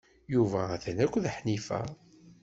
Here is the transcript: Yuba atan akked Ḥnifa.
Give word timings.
Yuba 0.33 0.59
atan 0.75 0.97
akked 1.03 1.25
Ḥnifa. 1.35 1.81